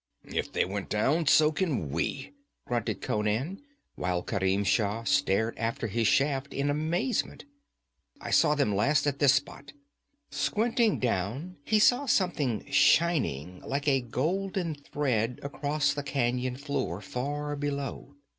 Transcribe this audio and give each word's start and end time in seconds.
'If 0.23 0.51
they 0.51 0.65
went 0.65 0.89
down, 0.89 1.27
so 1.27 1.51
can 1.51 1.91
we!' 1.91 2.33
grunted 2.65 3.03
Conan, 3.03 3.61
while 3.93 4.23
Kerim 4.23 4.63
Shah 4.63 5.03
stared 5.03 5.55
after 5.59 5.85
his 5.85 6.07
shaft 6.07 6.55
in 6.55 6.71
amazement. 6.71 7.45
'I 8.19 8.31
saw 8.31 8.55
them 8.55 8.75
last 8.75 9.05
at 9.05 9.19
this 9.19 9.35
spot' 9.35 9.73
Squinting 10.47 10.97
down 10.97 11.57
he 11.63 11.77
saw 11.77 12.07
something 12.07 12.65
shining 12.71 13.59
like 13.61 13.87
a 13.87 14.01
golden 14.01 14.73
thread 14.73 15.39
across 15.43 15.93
the 15.93 16.01
canyon 16.01 16.55
floor 16.55 16.99
far 16.99 17.55
below. 17.55 18.15